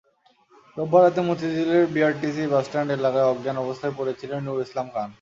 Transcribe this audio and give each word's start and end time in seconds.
রোববার 0.77 1.01
রাতে 1.03 1.21
মতিঝিলের 1.27 1.83
BRTC 1.93 2.43
bus stand 2.53 2.89
এলাকায় 2.97 3.29
অজ্ঞান 3.31 3.57
অবস্থায় 3.63 3.93
পড়ে 3.97 4.13
ছিলেন 4.19 4.39
নূর 4.45 4.59
ইসলাম 4.65 4.87
খান। 4.93 5.09